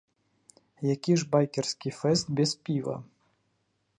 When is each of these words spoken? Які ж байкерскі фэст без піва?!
Які 0.95 1.13
ж 1.23 1.27
байкерскі 1.35 1.93
фэст 1.99 2.25
без 2.39 2.51
піва?! 2.69 2.97